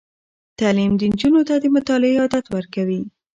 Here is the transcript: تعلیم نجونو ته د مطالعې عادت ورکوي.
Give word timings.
تعلیم 0.59 0.93
نجونو 1.09 1.41
ته 1.47 1.55
د 1.59 1.65
مطالعې 1.75 2.15
عادت 2.21 2.45
ورکوي. 2.55 3.01